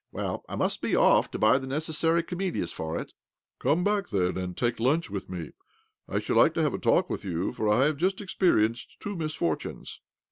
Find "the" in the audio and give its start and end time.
1.59-1.67